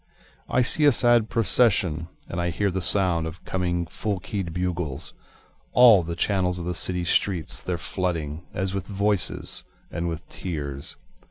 I 0.49 0.63
see 0.63 0.85
a 0.85 0.91
sad 0.91 1.29
procession, 1.29 2.07
And 2.27 2.41
I 2.41 2.49
hear 2.49 2.71
the 2.71 2.81
sound 2.81 3.27
of 3.27 3.45
coming 3.45 3.85
full 3.85 4.19
keyâd 4.19 4.51
bugles, 4.51 5.13
All 5.73 6.01
the 6.01 6.15
channels 6.15 6.57
of 6.57 6.65
the 6.65 6.73
city 6.73 7.03
streets 7.05 7.61
theyâre 7.61 7.77
flooding, 7.77 8.47
As 8.51 8.73
with 8.73 8.87
voices 8.87 9.63
and 9.91 10.07
with 10.09 10.27
tears. 10.27 10.97